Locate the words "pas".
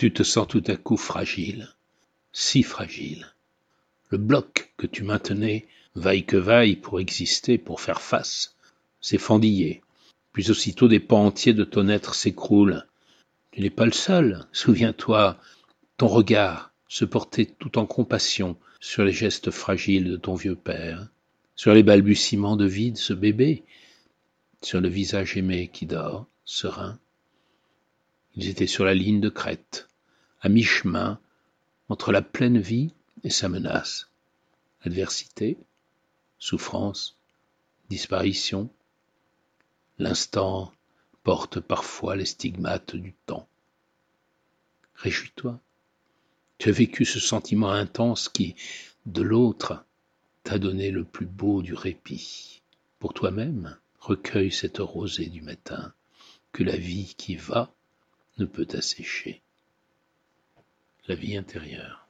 13.68-13.84